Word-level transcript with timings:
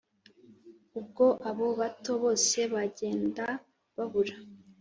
ubwo 0.99 1.25
abo 1.49 1.67
bato 1.79 2.11
bose 2.23 2.57
bagenda 2.73 3.45
babura 3.95 4.35